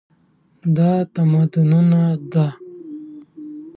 دا 0.75 0.91
د 1.05 1.07
تمدنونو 1.13 2.01
ده. 2.31 2.47